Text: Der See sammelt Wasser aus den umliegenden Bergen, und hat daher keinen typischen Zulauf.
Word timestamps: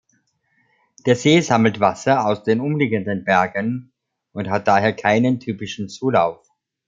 Der 1.05 1.15
See 1.15 1.41
sammelt 1.41 1.79
Wasser 1.79 2.25
aus 2.25 2.41
den 2.43 2.59
umliegenden 2.59 3.23
Bergen, 3.23 3.91
und 4.33 4.49
hat 4.49 4.67
daher 4.67 4.93
keinen 4.93 5.39
typischen 5.39 5.89
Zulauf. 5.89 6.41